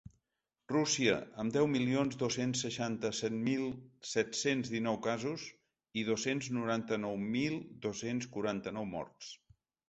[0.71, 3.65] Rússia, amb deu milions dos-cents seixanta-set mil
[4.13, 5.45] set-cents dinou casos
[6.03, 9.31] i dos-cents noranta-nou mil dos-cents quaranta-nou morts.